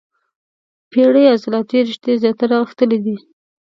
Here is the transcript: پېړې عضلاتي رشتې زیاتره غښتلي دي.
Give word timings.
پېړې 0.91 1.23
عضلاتي 1.33 1.79
رشتې 1.87 2.11
زیاتره 2.21 2.55
غښتلي 2.63 2.97
دي. 3.05 3.15